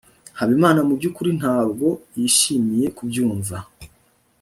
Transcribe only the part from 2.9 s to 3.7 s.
kubyumva